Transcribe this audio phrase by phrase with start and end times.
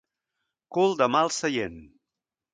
[0.77, 1.79] Cul de mal seient.